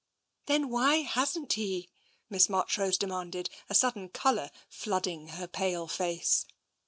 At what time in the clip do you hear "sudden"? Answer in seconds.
3.75-4.09